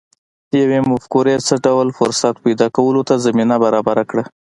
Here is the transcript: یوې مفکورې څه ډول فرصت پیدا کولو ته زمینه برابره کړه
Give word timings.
یوې 0.61 0.79
مفکورې 0.89 1.35
څه 1.47 1.53
ډول 1.65 1.87
فرصت 1.97 2.35
پیدا 2.45 2.67
کولو 2.75 3.01
ته 3.07 3.15
زمینه 3.25 3.55
برابره 3.63 4.03
کړه 4.09 4.23